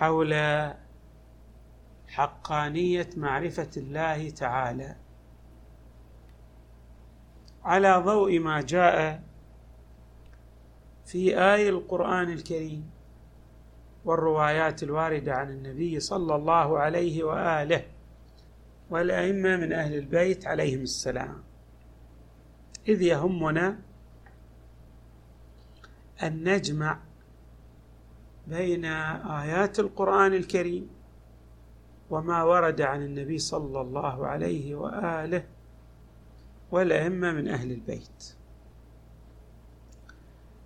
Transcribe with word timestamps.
حول 0.00 0.34
حقانية 2.08 3.08
معرفة 3.16 3.70
الله 3.76 4.30
تعالى. 4.30 4.96
على 7.64 7.96
ضوء 7.96 8.38
ما 8.38 8.60
جاء 8.60 9.22
في 11.06 11.38
اي 11.38 11.68
القرآن 11.68 12.32
الكريم 12.32 12.90
والروايات 14.04 14.82
الواردة 14.82 15.34
عن 15.34 15.50
النبي 15.50 16.00
صلى 16.00 16.34
الله 16.34 16.78
عليه 16.78 17.24
وآله 17.24 17.84
والأئمة 18.90 19.56
من 19.56 19.72
أهل 19.72 19.94
البيت 19.94 20.46
عليهم 20.46 20.82
السلام. 20.82 21.42
إذ 22.88 23.02
يهمنا 23.02 23.78
أن 26.22 26.48
نجمع 26.48 27.09
بين 28.50 28.84
آيات 28.84 29.78
القرآن 29.80 30.34
الكريم 30.34 30.90
وما 32.10 32.42
ورد 32.42 32.80
عن 32.80 33.02
النبي 33.02 33.38
صلى 33.38 33.80
الله 33.80 34.26
عليه 34.26 34.74
وآله 34.74 35.44
والأئمة 36.70 37.32
من 37.32 37.48
أهل 37.48 37.72
البيت. 37.72 38.34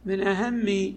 من 0.05 0.27
أهم 0.27 0.97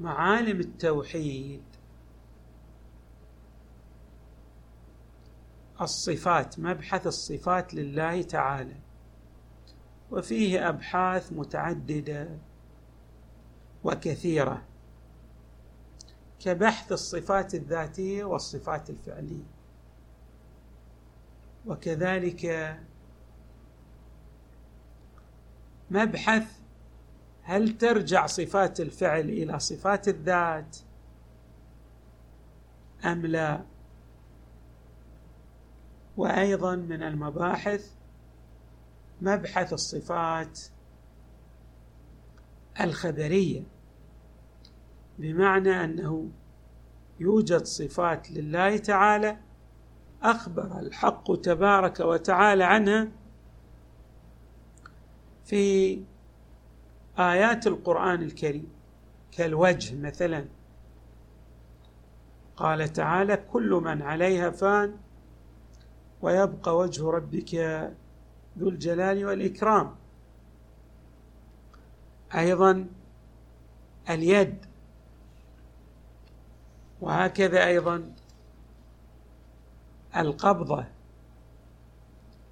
معالم 0.00 0.60
التوحيد 0.60 1.62
الصفات 5.80 6.58
مبحث 6.58 7.06
الصفات 7.06 7.74
لله 7.74 8.22
تعالى 8.22 8.76
وفيه 10.10 10.68
أبحاث 10.68 11.32
متعددة 11.32 12.28
وكثيرة. 13.84 14.62
كبحث 16.40 16.92
الصفات 16.92 17.54
الذاتية 17.54 18.24
والصفات 18.24 18.90
الفعلية. 18.90 19.44
وكذلك 21.66 22.76
مبحث 25.90 26.62
هل 27.42 27.78
ترجع 27.78 28.26
صفات 28.26 28.80
الفعل 28.80 29.28
إلى 29.28 29.58
صفات 29.58 30.08
الذات 30.08 30.76
أم 33.04 33.26
لا. 33.26 33.62
وأيضا 36.16 36.76
من 36.76 37.02
المباحث 37.02 37.90
مبحث 39.20 39.72
الصفات 39.72 40.60
الخبرية. 42.80 43.62
بمعنى 45.22 45.84
أنه 45.84 46.28
يوجد 47.20 47.64
صفات 47.64 48.30
لله 48.30 48.76
تعالى 48.76 49.36
أخبر 50.22 50.78
الحق 50.78 51.40
تبارك 51.40 52.00
وتعالى 52.00 52.64
عنها 52.64 53.08
في 55.44 56.02
آيات 57.18 57.66
القرآن 57.66 58.22
الكريم 58.22 58.72
كالوجه 59.32 59.96
مثلا. 60.00 60.44
قال 62.56 62.88
تعالى 62.92 63.36
كل 63.36 63.70
من 63.84 64.02
عليها 64.02 64.50
فان 64.50 64.96
ويبقى 66.22 66.76
وجه 66.76 67.10
ربك 67.10 67.54
ذو 68.58 68.68
الجلال 68.68 69.24
والإكرام. 69.24 69.94
أيضا 72.34 72.86
اليد 74.10 74.71
وهكذا 77.02 77.66
أيضا 77.66 78.14
القبضة 80.16 80.84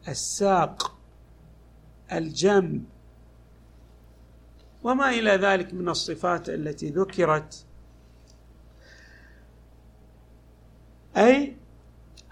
الساق 0.08 0.98
الجنب 2.12 2.84
وما 4.82 5.10
إلى 5.10 5.30
ذلك 5.30 5.74
من 5.74 5.88
الصفات 5.88 6.48
التي 6.48 6.90
ذكرت. 6.90 7.66
أي 11.16 11.56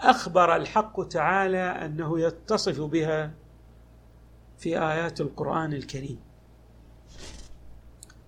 أخبر 0.01 0.57
الحق 0.57 1.09
تعالى 1.09 1.59
أنه 1.59 2.21
يتصف 2.21 2.81
بها 2.81 3.35
في 4.59 4.79
آيات 4.79 5.21
القرآن 5.21 5.73
الكريم. 5.73 6.21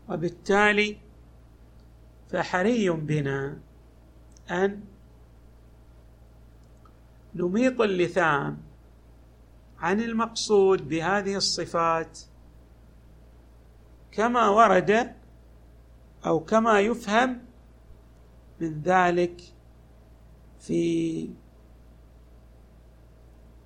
وبالتالي 0.09 0.97
فحري 2.29 2.91
بنا 2.91 3.70
أن 4.51 4.81
نميط 7.35 7.81
اللثام 7.81 8.59
عن 9.79 10.01
المقصود 10.01 10.89
بهذه 10.89 11.37
الصفات 11.37 12.21
كما 14.13 14.49
ورد 14.49 15.15
أو 16.27 16.41
كما 16.41 16.81
يفهم 16.81 17.41
من 18.61 18.83
ذلك 18.83 19.41
في 20.61 21.31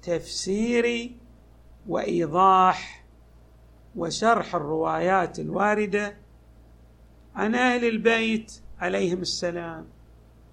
تفسير 0.02 1.10
وإيضاح 1.88 3.04
وشرح 3.96 4.54
الروايات 4.54 5.38
الواردة 5.38 6.16
عن 7.34 7.54
أهل 7.54 7.84
البيت 7.84 8.52
عليهم 8.78 9.20
السلام. 9.20 9.93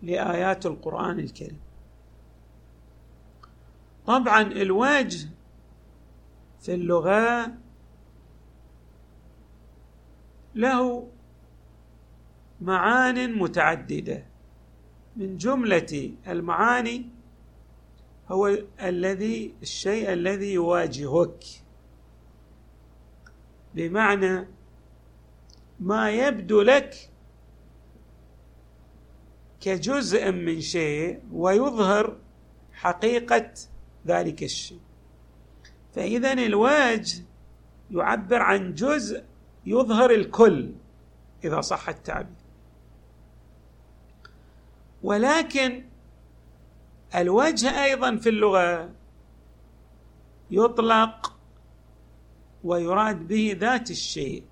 لآيات 0.01 0.65
القرآن 0.65 1.19
الكريم. 1.19 1.59
طبعا 4.05 4.41
الوجه 4.41 5.29
في 6.61 6.73
اللغة 6.73 7.53
له 10.55 11.07
معان 12.61 13.33
متعددة. 13.33 14.25
من 15.15 15.37
جملة 15.37 16.11
المعاني 16.27 17.05
هو 18.29 18.57
الذي 18.81 19.53
الشيء 19.61 20.13
الذي 20.13 20.53
يواجهك. 20.53 21.43
بمعنى 23.75 24.47
ما 25.79 26.11
يبدو 26.11 26.61
لك 26.61 27.09
كجزء 29.61 30.31
من 30.31 30.61
شيء 30.61 31.19
ويظهر 31.31 32.17
حقيقة 32.73 33.53
ذلك 34.07 34.43
الشيء. 34.43 34.79
فاذا 35.95 36.33
الوجه 36.33 37.23
يعبر 37.91 38.41
عن 38.41 38.73
جزء 38.73 39.23
يظهر 39.65 40.11
الكل 40.11 40.71
إذا 41.43 41.61
صح 41.61 41.89
التعبير. 41.89 42.41
ولكن 45.03 45.83
الوجه 47.15 47.83
أيضا 47.83 48.15
في 48.15 48.29
اللغة 48.29 48.89
يطلق 50.51 51.37
ويراد 52.63 53.27
به 53.27 53.57
ذات 53.59 53.91
الشيء. 53.91 54.43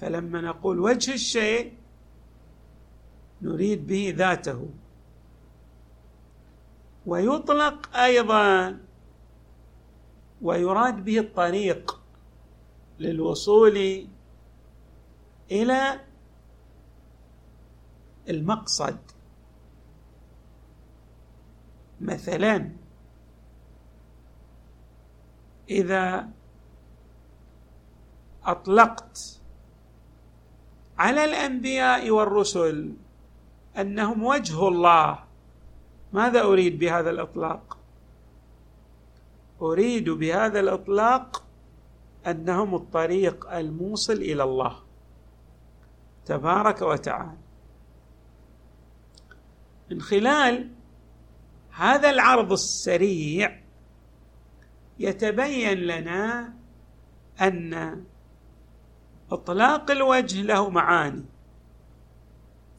فلما 0.00 0.40
نقول 0.40 0.78
وجه 0.78 1.14
الشيء 1.14 1.79
نريد 3.42 3.86
به 3.86 4.14
ذاته. 4.16 4.68
ويطلق 7.06 7.96
أيضا 7.96 8.78
ويراد 10.42 11.04
به 11.04 11.18
الطريق 11.18 12.00
للوصول 12.98 14.06
إلى 15.50 16.00
المقصد. 18.28 18.98
مثلا 22.00 22.70
إذا 25.70 26.28
أطلقت 28.44 29.40
على 30.98 31.24
الأنبياء 31.24 32.10
والرسل 32.10 32.92
أنهم 33.78 34.24
وجه 34.24 34.68
الله. 34.68 35.18
ماذا 36.12 36.42
أريد 36.42 36.78
بهذا 36.78 37.10
الإطلاق؟ 37.10 37.78
أريد 39.62 40.10
بهذا 40.10 40.60
الإطلاق 40.60 41.44
أنهم 42.26 42.74
الطريق 42.74 43.52
الموصل 43.52 44.12
إلى 44.12 44.42
الله 44.42 44.76
تبارك 46.26 46.82
وتعالى. 46.82 47.36
من 49.90 50.00
خلال 50.00 50.70
هذا 51.70 52.10
العرض 52.10 52.52
السريع 52.52 53.60
يتبين 54.98 55.78
لنا 55.78 56.52
أن 57.40 58.04
إطلاق 59.32 59.90
الوجه 59.90 60.42
له 60.42 60.70
معاني. 60.70 61.24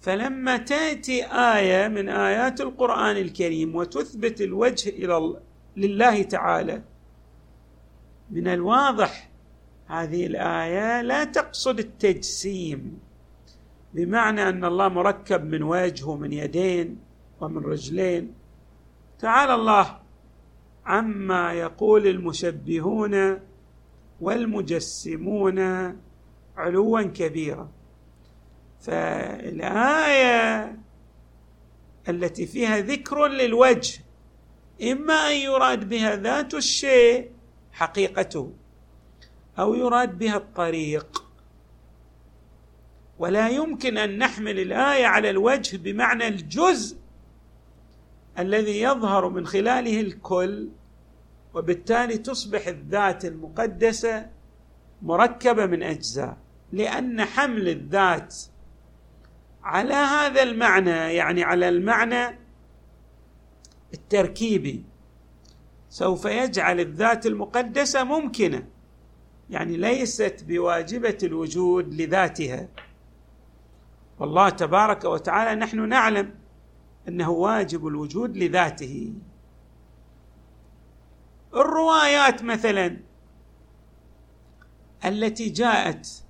فلما 0.02 0.58
تأتي 0.58 1.26
آية 1.26 1.88
من 1.88 2.10
آيات 2.10 2.62
القرآن 2.62 3.18
الكريم 3.18 3.76
وتثبت 3.76 4.42
الوجه 4.42 4.90
إلى 4.90 5.36
لله 5.78 6.24
تعالى 6.24 6.82
من 8.32 8.48
الواضح 8.48 9.30
هذه 9.88 10.26
الآية 10.26 11.02
لا 11.02 11.24
تقصد 11.24 11.80
التجسيم 11.80 13.00
بمعنى 13.94 14.50
أن 14.50 14.66
الله 14.66 14.88
مركب 14.88 15.46
من 15.46 15.64
وجه 15.64 16.06
ومن 16.06 16.34
يدين 16.34 17.00
ومن 17.42 17.58
رجلين. 17.58 18.34
تعالى 19.20 19.56
الله 19.56 20.00
عما 20.86 21.54
يقول 21.54 22.08
المشبهون 22.08 23.40
والمجسمون 24.22 25.60
علوا 26.58 27.02
كبيرا. 27.02 27.70
فالآية 28.82 30.76
التي 32.10 32.46
فيها 32.46 32.80
ذكر 32.80 33.28
للوجه 33.28 34.02
إما 34.92 35.14
أن 35.14 35.36
يراد 35.36 35.90
بها 35.90 36.16
ذات 36.16 36.54
الشيء 36.54 37.32
حقيقته 37.72 38.54
أو 39.60 39.76
يراد 39.76 40.18
بها 40.18 40.38
الطريق. 40.38 41.24
ولا 43.20 43.50
يمكن 43.50 43.98
أن 43.98 44.18
نحمل 44.18 44.60
الآية 44.60 45.06
على 45.06 45.30
الوجه 45.30 45.78
بمعنى 45.78 46.28
الجزء 46.28 46.98
الذي 48.40 48.82
يظهر 48.82 49.30
من 49.30 49.48
خلاله 49.48 50.02
الكل 50.02 50.70
وبالتالي 51.54 52.18
تصبح 52.18 52.68
الذات 52.68 53.26
المقدسة 53.26 54.30
مركبة 55.02 55.66
من 55.66 55.84
أجزاء 55.84 56.38
لأن 56.72 57.26
حمل 57.26 57.68
الذات 57.70 58.36
على 59.64 59.94
هذا 59.94 60.44
المعنى 60.44 60.90
يعني 60.90 61.44
على 61.44 61.70
المعنى 61.70 62.40
التركيبي. 63.94 64.84
سوف 65.90 66.26
يجعل 66.26 66.80
الذات 66.80 67.26
المقدسة 67.26 68.04
ممكنة 68.04 68.68
يعني 69.50 69.78
ليست 69.78 70.46
بواجبة 70.48 71.18
الوجود 71.24 71.94
لذاتها. 71.94 72.68
والله 74.20 74.50
تبارك 74.50 75.04
وتعالى 75.04 75.60
نحن 75.60 75.90
نعلم 75.90 76.34
أنه 77.08 77.30
واجب 77.30 77.88
الوجود 77.88 78.38
لذاته. 78.38 79.14
الروايات 81.54 82.44
مثلا 82.44 82.98
التي 85.06 85.50
جاءت 85.50 86.24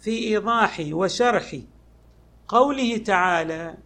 في 0.00 0.10
ايضاح 0.10 0.86
وشرح 0.90 1.56
قوله 2.48 2.96
تعالى 2.96 3.76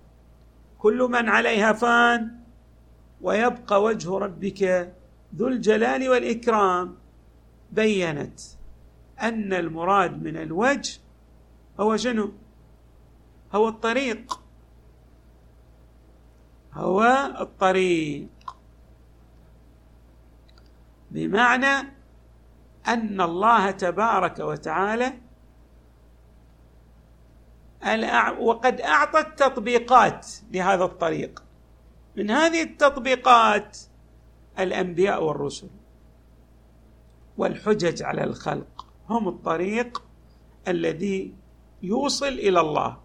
كل 0.78 0.98
من 0.98 1.28
عليها 1.28 1.72
فان 1.72 2.40
ويبقى 3.20 3.82
وجه 3.82 4.18
ربك 4.18 4.92
ذو 5.34 5.48
الجلال 5.48 6.08
والإكرام 6.08 6.96
بينت 7.72 8.40
أن 9.22 9.52
المراد 9.52 10.22
من 10.22 10.36
الوجه 10.36 11.00
هو 11.80 11.96
شنو؟ 11.96 12.32
هو 13.54 13.68
الطريق. 13.68 14.40
هو 16.72 17.02
الطريق. 17.40 18.28
بمعنى 21.10 21.88
أن 22.88 23.20
الله 23.20 23.70
تبارك 23.70 24.38
وتعالى 24.38 25.12
وقد 28.38 28.80
أعطى 28.80 29.20
التطبيقات 29.20 30.26
لهذا 30.52 30.84
الطريق. 30.84 31.44
من 32.16 32.30
هذه 32.30 32.62
التطبيقات 32.62 33.78
الأنبياء 34.58 35.24
والرسل 35.24 35.68
والحجج 37.36 38.02
على 38.02 38.24
الخلق 38.24 38.86
هم 39.08 39.28
الطريق 39.28 40.02
الذي 40.68 41.34
يوصل 41.82 42.26
إلى 42.26 42.60
الله. 42.60 43.00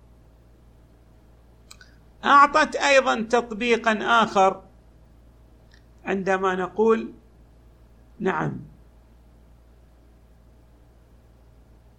أعطت 2.26 2.76
أيضا 2.76 3.22
تطبيقا 3.22 4.00
آخر 4.24 4.64
عندما 6.06 6.56
نقول 6.56 7.14
نعم. 8.20 8.62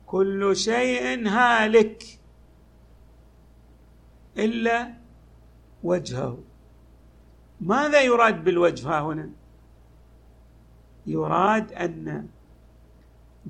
كل 0.06 0.56
شيء 0.56 1.28
هالك. 1.28 2.02
إلا 4.38 4.92
وجهه. 5.82 6.38
ماذا 7.60 8.00
يراد 8.00 8.44
بالوجه 8.44 8.88
ها 8.88 9.00
هنا؟ 9.00 9.30
يراد 11.06 11.72
أن 11.72 12.28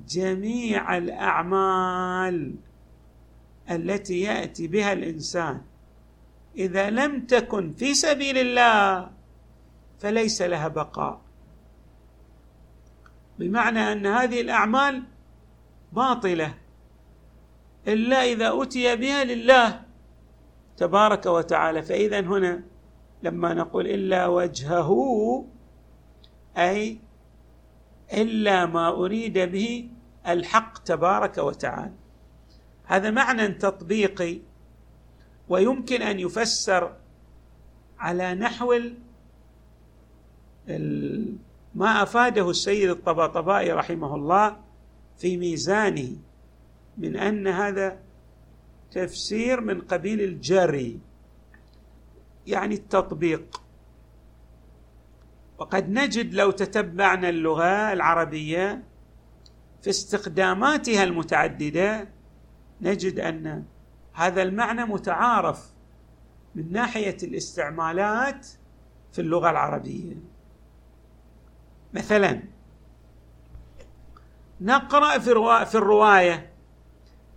جميع 0.07 0.97
الأعمال 0.97 2.55
التي 3.71 4.21
يأتي 4.21 4.67
بها 4.67 4.93
الإنسان 4.93 5.61
إذا 6.57 6.89
لم 6.89 7.25
تكن 7.25 7.73
في 7.73 7.93
سبيل 7.93 8.37
الله 8.37 9.11
فليس 9.99 10.41
لها 10.41 10.67
بقاء. 10.67 11.21
بمعنى 13.39 13.91
أن 13.91 14.05
هذه 14.05 14.41
الأعمال 14.41 15.03
باطلة 15.93 16.53
إلا 17.87 18.23
إذا 18.23 18.63
أتي 18.63 18.95
بها 18.95 19.23
لله 19.23 19.86
تبارك 20.77 21.25
وتعالى. 21.25 21.81
فإذا 21.81 22.19
هنا 22.19 22.63
لما 23.23 23.53
نقول 23.53 23.87
إلا 23.87 24.27
وجهه 24.27 24.91
أي 26.57 26.99
إلا 28.13 28.65
ما 28.65 28.89
أريد 28.89 29.39
به 29.39 29.89
الحق 30.27 30.77
تبارك 30.77 31.37
وتعالى. 31.37 31.93
هذا 32.83 33.11
معنى 33.11 33.47
تطبيقي 33.47 34.39
ويمكن 35.49 36.01
أن 36.01 36.19
يفسر 36.19 36.93
على 37.99 38.35
نحو 38.35 38.73
ما 41.75 42.03
أفاده 42.03 42.49
السيد 42.49 42.89
الطباطبائي 42.89 43.71
رحمه 43.71 44.15
الله 44.15 44.57
في 45.17 45.37
ميزانه 45.37 46.17
من 46.97 47.15
أن 47.17 47.47
هذا 47.47 47.99
تفسير 48.91 49.61
من 49.61 49.81
قبيل 49.81 50.21
الجري 50.21 50.99
يعني 52.47 52.75
التطبيق. 52.75 53.61
وقد 55.57 55.89
نجد 55.89 56.33
لو 56.33 56.51
تتبعنا 56.51 57.29
اللغة 57.29 57.93
العربية 57.93 58.83
في 59.81 59.89
استخداماتها 59.89 61.03
المتعددة 61.03 62.07
نجد 62.81 63.19
أن 63.19 63.65
هذا 64.13 64.41
المعنى 64.41 64.85
متعارف 64.85 65.73
من 66.55 66.71
ناحية 66.71 67.17
الاستعمالات 67.23 68.47
في 69.11 69.21
اللغة 69.21 69.49
العربية. 69.49 70.15
مثلا 71.93 72.43
نقرأ 74.61 75.17
في 75.65 75.75
الرواية 75.75 76.56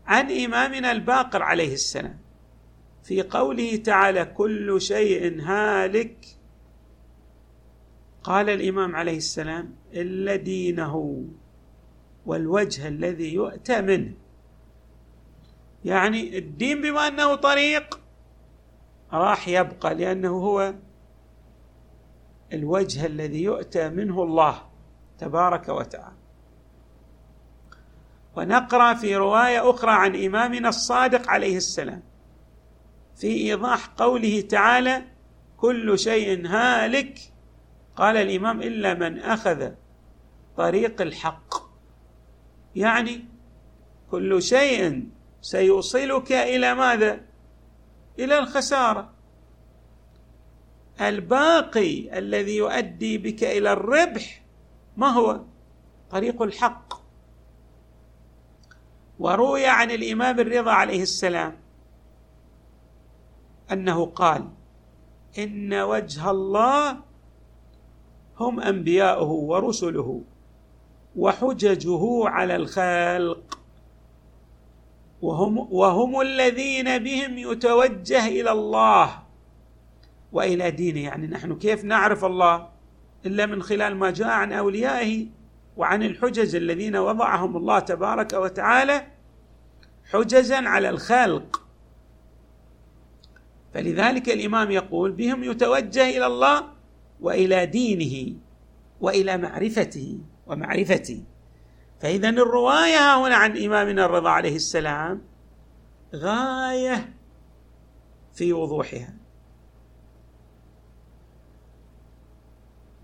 عن 0.07 0.31
إمامنا 0.31 0.93
الباقر 0.93 1.43
عليه 1.43 1.75
السلام 1.75 2.19
في 3.03 3.23
قوله 3.23 3.77
تعالى 3.77 4.25
كل 4.25 4.81
شيء 4.81 5.41
هالك. 5.41 6.27
قال 8.23 8.51
الإمام 8.51 8.97
عليه 8.97 9.17
السلام 9.17 9.75
الا 9.93 10.37
دينه 10.37 11.25
والوجه 12.27 12.89
الذي 12.89 13.35
يؤتى 13.35 13.81
منه. 13.81 14.13
يعني 15.85 16.39
الدين 16.39 16.81
بما 16.83 17.09
أنه 17.09 17.35
طريق 17.35 18.01
راح 19.13 19.49
يبقى 19.49 19.95
لأنه 19.95 20.31
هو 20.31 20.75
الوجه 22.53 23.07
الذي 23.07 23.43
يؤتى 23.43 23.89
منه 23.89 24.23
الله 24.23 24.63
تبارك 25.19 25.69
وتعالى. 25.69 26.17
ونقرأ 28.37 28.95
في 28.95 29.17
رواية 29.17 29.71
أخرى 29.71 29.91
عن 29.91 30.25
إمامنا 30.25 30.69
الصادق 30.69 31.31
عليه 31.31 31.57
السلام 31.57 32.03
في 33.17 33.27
إيضاح 33.27 33.87
قوله 33.87 34.41
تعالى 34.41 35.05
كل 35.57 35.99
شيء 35.99 36.47
هالك 36.47 37.19
قال 37.97 38.17
الإمام 38.17 38.63
إلا 38.63 38.95
من 38.95 39.19
أخذ 39.19 39.71
طريق 40.57 41.03
الحق 41.03 41.55
يعني 42.77 43.25
كل 44.11 44.43
شيء 44.43 45.09
سيوصلك 45.41 46.33
إلى 46.33 46.75
ماذا؟ 46.75 47.21
إلى 48.19 48.39
الخسارة. 48.39 49.13
الباقي 51.01 52.19
الذي 52.19 52.57
يؤدي 52.57 53.19
بك 53.19 53.45
إلى 53.45 53.73
الربح 53.73 54.43
ما 54.97 55.09
هو؟ 55.09 55.41
طريق 56.11 56.43
الحق. 56.43 57.00
وروي 59.21 59.67
عن 59.67 59.91
الإمام 59.91 60.41
الرضا 60.41 60.71
عليه 60.71 61.03
السلام 61.03 61.57
أنه 63.73 64.07
قال 64.07 64.49
إن 65.39 65.75
وجه 65.75 66.31
الله 66.31 66.97
هم 68.41 68.61
أنبياؤه 68.61 69.31
ورسله 69.31 70.23
وحججه 71.17 72.29
على 72.29 72.57
الخلق. 72.57 73.59
وهم 75.23 75.59
وهم 75.71 76.21
الذين 76.21 76.99
بهم 76.99 77.39
يتوجه 77.39 78.27
إلى 78.27 78.53
الله 78.53 79.23
وإلى 80.33 80.71
دينه. 80.71 81.01
يعني 81.01 81.27
نحن 81.27 81.59
كيف 81.59 81.85
نعرف 81.85 82.25
الله 82.25 82.69
إلا 83.27 83.47
من 83.47 83.63
خلال 83.63 83.97
ما 83.97 84.11
جاء 84.11 84.29
عن 84.29 84.53
أوليائه؟ 84.53 85.40
وعن 85.77 86.03
الحجج 86.03 86.57
الذين 86.57 86.97
وضعهم 86.97 87.57
الله 87.57 87.79
تبارك 87.79 88.33
وتعالى 88.33 89.07
حججا 90.13 90.69
على 90.69 90.89
الخلق. 90.89 91.63
فلذلك 93.75 94.29
الإمام 94.29 94.71
يقول 94.71 95.13
بهم 95.13 95.45
يتوجه 95.45 96.09
إلى 96.17 96.27
الله 96.27 96.67
وإلى 97.21 97.67
دينه 97.67 98.37
وإلى 99.01 99.37
معرفته 99.37 100.19
ومعرفته. 100.47 101.25
فإذا 102.01 102.29
الرواية 102.29 103.17
هنا 103.17 103.37
عن 103.37 103.65
إمامنا 103.65 104.05
الرضا 104.05 104.31
عليه 104.31 104.57
السلام 104.57 105.23
غاية 106.15 107.13
في 108.33 108.53
وضوحها. 108.53 109.15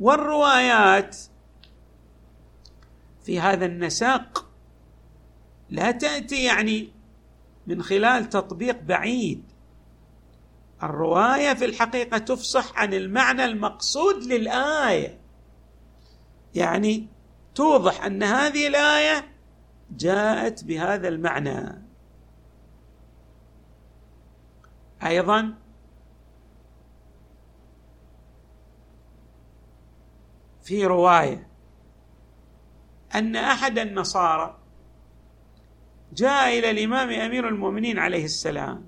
والروايات 0.01 1.17
في 3.27 3.41
هذا 3.41 3.67
النساق 3.67 4.47
لا 5.71 5.91
تأتي 5.91 6.45
يعني 6.45 6.93
من 7.67 7.83
خلال 7.83 8.29
تطبيق 8.29 8.83
بعيد. 8.83 9.45
الرواية 10.83 11.55
في 11.55 11.65
الحقيقة 11.65 12.19
تفصح 12.19 12.79
عن 12.79 12.95
المعنى 12.95 13.45
المقصود 13.45 14.25
للآية. 14.25 15.21
يعني 16.55 17.09
توضح 17.55 18.05
أن 18.05 18.23
هذه 18.23 18.67
الآية 18.67 19.29
جاءت 19.91 20.65
بهذا 20.65 21.09
المعنى. 21.09 21.83
أيضا 25.03 25.55
في 30.63 30.87
رواية 30.87 31.56
أن 33.17 33.37
أحد 33.37 33.79
النصارى 33.79 34.59
جاء 36.13 36.59
إلى 36.59 36.71
الإمام 36.71 37.11
أمير 37.11 37.49
المؤمنين 37.49 37.99
عليه 37.99 38.25
السلام 38.25 38.85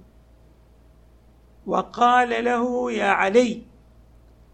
وقال 1.66 2.44
له 2.44 2.92
يا 2.92 3.06
علي 3.06 3.62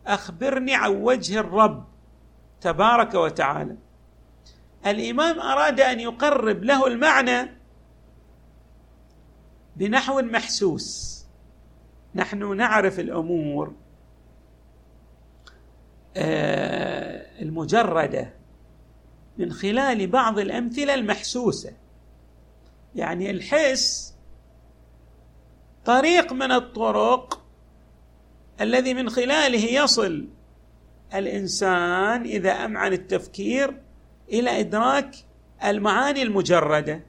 أخبرني 0.06 0.74
عن 0.74 0.90
وجه 0.90 1.40
الرب 1.40 1.84
تبارك 2.60 3.14
وتعالى. 3.14 3.76
الإمام 4.86 5.40
أراد 5.40 5.80
أن 5.80 6.00
يقرب 6.00 6.64
له 6.64 6.86
المعنى 6.86 7.50
بنحو 9.76 10.22
محسوس. 10.22 11.14
نحن 12.14 12.56
نعرف 12.56 13.00
الأمور 13.00 13.74
آه، 16.16 17.42
المجردة 17.42 18.43
من 19.38 19.52
خلال 19.52 20.06
بعض 20.06 20.38
الأمثلة 20.38 20.94
المحسوسة. 20.94 21.72
يعني 22.94 23.30
الحس 23.30 24.14
طريق 25.84 26.32
من 26.32 26.52
الطرق 26.52 27.44
الذي 28.60 28.94
من 28.94 29.10
خلاله 29.10 29.64
يصل 29.64 30.28
الإنسان 31.14 32.22
إذا 32.22 32.52
أمعن 32.52 32.92
التفكير 32.92 33.80
إلى 34.28 34.60
إدراك 34.60 35.16
المعاني 35.64 36.22
المجردة. 36.22 37.04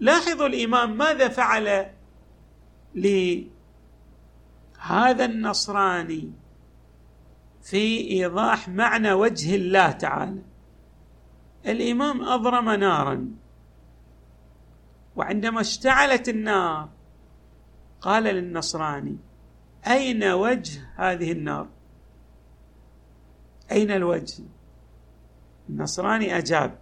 لاحظوا 0.00 0.46
الإمام 0.46 0.96
ماذا 0.96 1.28
فعل 1.28 1.86
لهذا 2.94 3.44
النصراني 5.24 6.32
في 7.62 8.10
إيضاح 8.10 8.68
معنى 8.68 9.12
وجه 9.12 9.56
الله 9.56 9.90
تعالى؟ 9.90 10.51
الإمام 11.66 12.22
اضرم 12.22 12.70
نارا. 12.70 13.28
وعندما 15.16 15.60
اشتعلت 15.60 16.28
النار 16.28 16.88
قال 18.00 18.24
للنصراني 18.24 19.16
أين 19.86 20.24
وجه 20.24 20.80
هذه 20.96 21.32
النار؟ 21.32 21.68
أين 23.72 23.90
الوجه؟ 23.90 24.42
النصراني 25.68 26.38
أجاب 26.38 26.78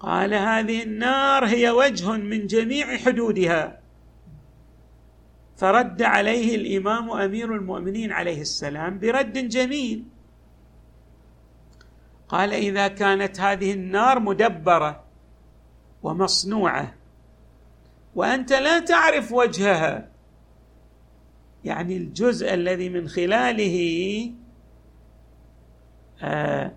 قال 0.00 0.34
هذه 0.34 0.82
النار 0.82 1.46
هي 1.46 1.70
وجه 1.70 2.10
من 2.10 2.46
جميع 2.46 2.96
حدودها. 2.96 3.80
فرد 5.56 6.02
عليه 6.02 6.56
الإمام 6.56 7.10
أمير 7.10 7.54
المؤمنين 7.54 8.12
عليه 8.12 8.40
السلام 8.40 8.98
برد 8.98 9.48
جميل. 9.48 10.04
قال 12.30 12.52
إذا 12.52 12.88
كانت 12.88 13.40
هذه 13.40 13.72
النار 13.72 14.20
مدبرة 14.20 15.04
ومصنوعة 16.02 16.94
وأنت 18.14 18.52
لا 18.52 18.78
تعرف 18.78 19.32
وجهها 19.32 20.08
يعني 21.64 21.96
الجزء 21.96 22.54
الذي 22.54 22.88
من 22.88 23.08
خلاله 23.08 23.76
آآ 26.22 26.72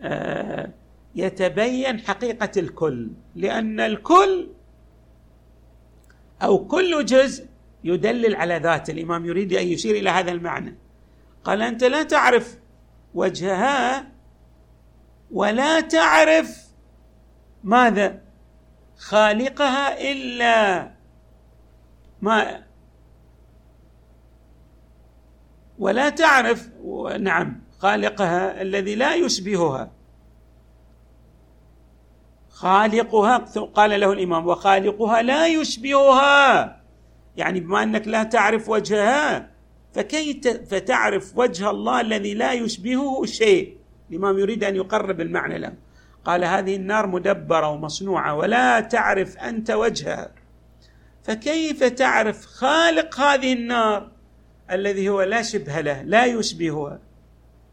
آآ 0.00 0.72
يتبين 1.14 2.00
حقيقة 2.00 2.50
الكل 2.56 3.10
لأن 3.34 3.80
الكل 3.80 4.48
أو 6.42 6.66
كل 6.66 7.04
جزء 7.04 7.46
يدلل 7.84 8.36
على 8.36 8.58
ذات 8.58 8.90
الإمام 8.90 9.26
يريد 9.26 9.52
أن 9.52 9.66
يشير 9.66 9.96
إلى 9.96 10.10
هذا 10.10 10.32
المعنى. 10.32 10.74
قال 11.44 11.62
أنت 11.62 11.84
لا 11.84 12.02
تعرف 12.02 12.58
وجهها 13.14 14.15
ولا 15.30 15.80
تعرف 15.80 16.66
ماذا 17.64 18.20
خالقها 18.96 20.12
إلا 20.12 20.90
ما 22.22 22.62
ولا 25.78 26.08
تعرف 26.08 26.68
نعم 27.20 27.60
خالقها 27.78 28.62
الذي 28.62 28.94
لا 28.94 29.14
يشبهها. 29.14 29.90
خالقها 32.48 33.38
قال 33.74 34.00
له 34.00 34.12
الإمام 34.12 34.46
وخالقها 34.46 35.22
لا 35.22 35.46
يشبهها. 35.46 36.82
يعني 37.36 37.60
بما 37.60 37.82
أنك 37.82 38.08
لا 38.08 38.22
تعرف 38.22 38.68
وجهها 38.68 39.50
فكيف 39.92 40.48
فتعرف 40.48 41.38
وجه 41.38 41.70
الله 41.70 42.00
الذي 42.00 42.34
لا 42.34 42.52
يشبهه 42.52 43.24
شيء؟ 43.24 43.76
الإمام 44.10 44.38
يريد 44.38 44.64
أن 44.64 44.76
يقرب 44.76 45.20
المعنى 45.20 45.58
له. 45.58 45.74
قال 46.24 46.44
هذه 46.44 46.76
النار 46.76 47.06
مدبرة 47.06 47.68
ومصنوعة 47.68 48.34
ولا 48.34 48.80
تعرف 48.80 49.38
أنت 49.38 49.70
وجهها. 49.70 50.30
فكيف 51.22 51.84
تعرف 51.84 52.46
خالق 52.46 53.20
هذه 53.20 53.52
النار 53.52 54.10
الذي 54.70 55.08
هو 55.08 55.22
لا 55.22 55.42
شبه 55.42 55.80
له 55.80 56.02
لا 56.02 56.24
يشبهها 56.26 57.00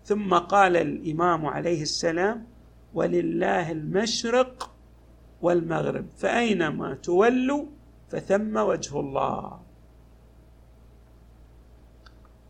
ثم 0.05 0.33
قال 0.33 0.77
الإمام 0.77 1.45
عليه 1.45 1.81
السلام 1.81 2.47
ولله 2.93 3.71
المشرق 3.71 4.71
والمغرب 5.41 6.05
فأينما 6.17 6.93
تولوا 6.93 7.65
فثم 8.09 8.57
وجه 8.57 8.99
الله. 8.99 9.59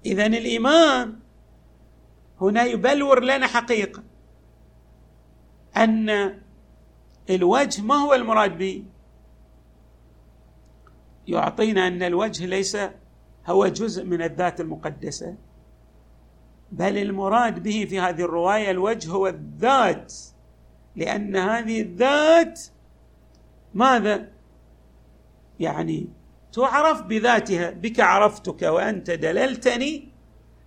اذا 0.05 0.25
الإمام 0.25 1.19
هنا 2.41 2.63
يبلور 2.63 3.23
لنا 3.23 3.47
حقيقة 3.47 4.03
أن 5.77 6.39
الوجه 7.29 7.81
ما 7.81 7.95
هو 7.95 8.13
المراد 8.13 8.57
به؟ 8.57 8.83
يعطينا 11.27 11.87
أن 11.87 12.03
الوجه 12.03 12.45
ليس 12.45 12.77
هو 13.45 13.67
جزء 13.67 14.05
من 14.05 14.21
الذات 14.21 14.61
المقدسة 14.61 15.35
بل 16.71 16.97
المراد 16.97 17.63
به 17.63 17.85
في 17.89 17.99
هذه 17.99 18.21
الرواية 18.21 18.71
الوجه 18.71 19.11
هو 19.11 19.27
الذات 19.27 20.13
لأن 20.95 21.35
هذه 21.35 21.81
الذات 21.81 22.61
ماذا؟ 23.73 24.29
يعني 25.59 26.09
تعرف 26.53 27.01
بذاتها 27.01 27.71
بك 27.71 27.99
عرفتك 27.99 28.61
وأنت 28.61 29.11
دللتني 29.11 30.12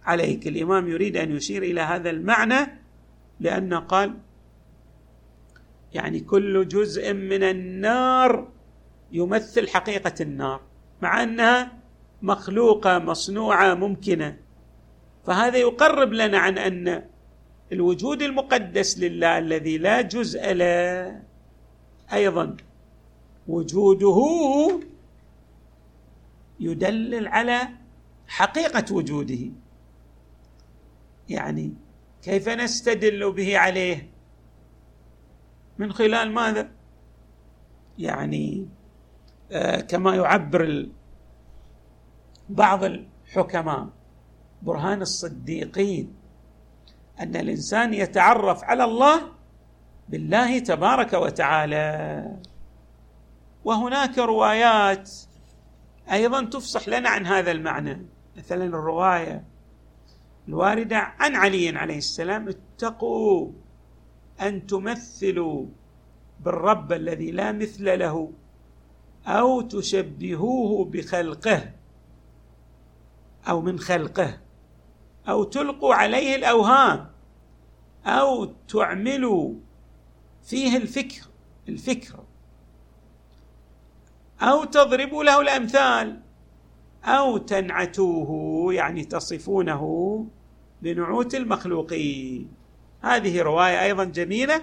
عليك. 0.07 0.47
الإمام 0.47 0.89
يريد 0.89 1.17
أن 1.17 1.37
يشير 1.37 1.63
إلى 1.63 1.81
هذا 1.81 2.11
المعنى 2.11 2.81
لأن 3.41 3.75
قال 3.75 4.15
يعني 5.95 6.21
كل 6.21 6.69
جزء 6.69 7.13
من 7.13 7.43
النار 7.43 8.49
يمثل 9.13 9.69
حقيقة 9.69 10.15
النار 10.21 10.61
مع 11.03 11.23
أنها 11.23 11.73
مخلوقة 12.23 12.99
مصنوعة 12.99 13.75
ممكنة. 13.75 14.37
فهذا 15.27 15.57
يقرب 15.57 16.13
لنا 16.13 16.39
عن 16.39 16.59
أن 16.59 17.03
الوجود 17.73 18.23
المقدس 18.23 18.99
لله 18.99 19.39
الذي 19.39 19.79
لا 19.79 20.01
جزء 20.01 20.53
له 20.53 21.23
أيضا 22.13 22.57
وجوده 23.49 24.19
يدلل 26.61 27.29
على 27.29 27.69
حقيقة 28.29 28.95
وجوده. 28.95 29.39
يعني 31.29 31.75
كيف 32.23 32.49
نستدل 32.49 33.33
به 33.33 33.59
عليه؟ 33.59 34.11
من 35.79 35.93
خلال 35.93 36.33
ماذا؟ 36.33 36.71
يعني 37.99 38.69
آه 39.53 39.81
كما 39.81 40.17
يعبر 40.17 40.89
بعض 42.49 42.85
الحكماء 42.85 43.89
برهان 44.63 45.03
الصديقين 45.03 46.15
أن 47.21 47.37
الإنسان 47.37 47.95
يتعرف 47.95 48.65
على 48.65 48.85
الله 48.85 49.23
بالله 50.09 50.59
تبارك 50.59 51.13
وتعالى. 51.13 52.37
وهناك 53.65 54.19
روايات 54.19 55.11
أيضا 56.13 56.45
تفصح 56.45 56.89
لنا 56.89 57.09
عن 57.09 57.27
هذا 57.27 57.51
المعنى. 57.51 58.07
مثلا 58.37 58.65
الرواية 58.65 59.45
الواردة 60.49 60.97
عن 60.97 61.37
علي 61.37 61.79
عليه 61.79 61.99
السلام 61.99 62.49
اتقوا 62.49 63.53
أن 64.41 64.67
تمثلوا 64.67 65.67
بالرب 66.41 66.93
الذي 66.93 67.31
لا 67.31 67.53
مثل 67.53 67.99
له 67.99 68.33
أو 69.27 69.61
تشبهوه 69.61 70.85
بخلقه 70.85 71.73
أو 73.49 73.61
من 73.61 73.79
خلقه 73.79 74.39
أو 75.29 75.45
تلقوا 75.45 75.95
عليه 75.95 76.37
الأوهام 76.37 77.11
أو 78.07 78.45
تعملوا 78.45 79.55
فيه 80.43 80.77
الفكر 80.77 81.27
الفكر. 81.69 82.25
أو 84.43 84.65
تضربوا 84.65 85.25
له 85.25 85.41
الأمثال 85.41 86.21
أو 87.05 87.37
تنعتوه 87.37 88.75
يعني 88.75 89.05
تصفونه 89.05 90.27
بنعوت 90.83 91.35
المخلوقين. 91.35 92.49
هذه 93.03 93.43
رواية 93.43 93.83
أيضا 93.83 94.05
جميلة 94.05 94.63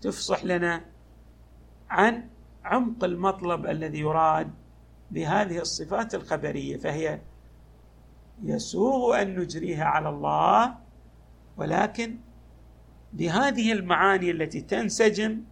تفصح 0.00 0.44
لنا 0.44 0.84
عن 1.90 2.28
عمق 2.64 3.04
المطلب 3.04 3.66
الذي 3.66 3.98
يراد 3.98 4.50
بهذه 5.10 5.58
الصفات 5.58 6.14
الخبرية 6.14 6.76
فهي 6.76 7.20
يسوغ 8.42 9.22
أن 9.22 9.38
نجريها 9.38 9.84
على 9.84 10.08
الله 10.08 10.74
ولكن 11.56 12.16
بهذه 13.12 13.72
المعاني 13.72 14.30
التي 14.30 14.60
تنسجم 14.60 15.42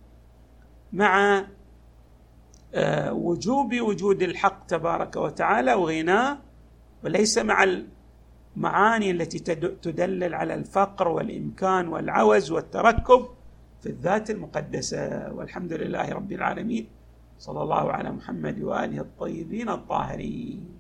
مع 0.93 1.45
آه، 2.75 3.13
وجوب 3.13 3.81
وجود 3.81 4.23
الحق 4.23 4.67
تبارك 4.67 5.17
وتعالى 5.17 5.75
وغناه 5.75 6.39
وليس 7.05 7.39
مع 7.39 7.65
المعاني 8.57 9.11
التي 9.11 9.39
تدلل 9.83 10.35
على 10.35 10.55
الفقر 10.55 11.09
والإمكان 11.09 11.89
والعوز 11.89 12.51
والتركب 12.51 13.27
في 13.81 13.89
الذات 13.89 14.31
المقدسة. 14.31 15.33
والحمد 15.33 15.73
لله 15.73 16.13
رب 16.13 16.33
العالمين. 16.33 16.87
صلى 17.39 17.63
الله 17.63 17.93
على 17.93 18.11
محمد 18.13 18.63
وآله 18.63 19.01
الطيبين 19.01 19.69
الطاهرين. 19.69 20.76